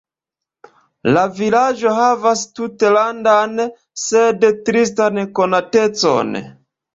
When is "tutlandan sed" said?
2.59-4.47